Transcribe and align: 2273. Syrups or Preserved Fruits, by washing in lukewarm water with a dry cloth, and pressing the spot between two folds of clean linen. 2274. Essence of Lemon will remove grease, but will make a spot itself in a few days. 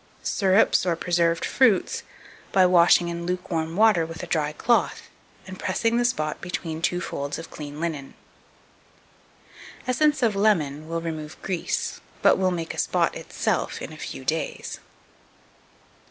2273. 0.23 0.29
Syrups 0.33 0.85
or 0.87 0.95
Preserved 0.95 1.45
Fruits, 1.45 2.01
by 2.51 2.65
washing 2.65 3.07
in 3.09 3.27
lukewarm 3.27 3.75
water 3.75 4.03
with 4.03 4.23
a 4.23 4.25
dry 4.25 4.51
cloth, 4.51 5.03
and 5.45 5.59
pressing 5.59 5.97
the 5.97 6.05
spot 6.05 6.41
between 6.41 6.81
two 6.81 6.99
folds 6.99 7.37
of 7.37 7.51
clean 7.51 7.79
linen. 7.79 8.15
2274. 9.85 9.87
Essence 9.89 10.23
of 10.23 10.35
Lemon 10.35 10.89
will 10.89 11.01
remove 11.01 11.39
grease, 11.43 12.01
but 12.23 12.37
will 12.39 12.49
make 12.49 12.73
a 12.73 12.79
spot 12.79 13.13
itself 13.15 13.79
in 13.79 13.93
a 13.93 13.95
few 13.95 14.25
days. 14.25 14.79